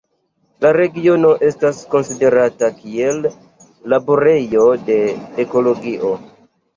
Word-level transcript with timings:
La 0.63 0.69
regiono 0.75 1.33
estas 1.49 1.81
konsiderata 1.91 2.69
kiel 2.77 3.19
"laborejo 3.93 4.65
de 4.89 4.97
ekologio". 5.45 6.11